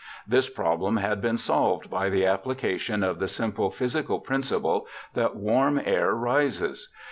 [0.27, 5.79] This problem had been solved by the application of the simple physical principle that warm
[5.85, 6.91] air rises.